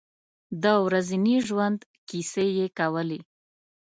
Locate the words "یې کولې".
2.57-3.19